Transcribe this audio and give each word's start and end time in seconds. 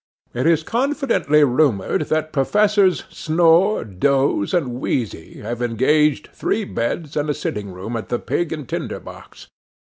It 0.33 0.47
is 0.47 0.63
confidently 0.63 1.43
rumoured 1.43 2.07
that 2.09 2.33
Professors 2.33 3.03
Snore, 3.11 3.83
Doze, 3.85 4.51
and 4.51 4.79
Wheezy 4.81 5.41
have 5.41 5.61
engaged 5.61 6.29
three 6.33 6.63
beds 6.63 7.15
and 7.15 7.29
a 7.29 7.35
sitting 7.35 7.71
room 7.71 7.95
at 7.95 8.09
the 8.09 8.17
Pig 8.17 8.51
and 8.51 8.67
Tinder 8.67 8.99
box. 8.99 9.49